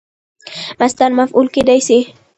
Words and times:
مصدر 0.81 1.09
مفعول 1.19 1.47
کېدای 1.55 1.79
سي. 1.87 1.99